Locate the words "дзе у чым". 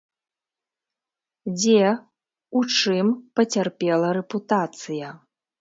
1.57-3.07